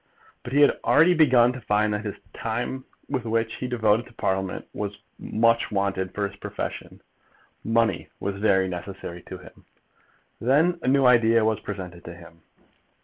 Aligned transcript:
But 0.41 0.53
he 0.53 0.61
had 0.61 0.79
already 0.83 1.13
begun 1.13 1.53
to 1.53 1.61
find 1.61 1.93
that 1.93 2.03
the 2.03 2.17
time 2.33 2.85
which 3.07 3.53
he 3.57 3.67
devoted 3.67 4.07
to 4.07 4.13
Parliament 4.13 4.67
was 4.73 4.97
much 5.19 5.69
wanted 5.69 6.15
for 6.15 6.27
his 6.27 6.37
profession. 6.37 7.03
Money 7.63 8.09
was 8.19 8.39
very 8.39 8.67
necessary 8.67 9.21
to 9.21 9.37
him. 9.37 9.63
Then 10.39 10.79
a 10.81 10.87
new 10.87 11.05
idea 11.05 11.45
was 11.45 11.59
presented 11.59 12.03
to 12.05 12.15
him. 12.15 12.41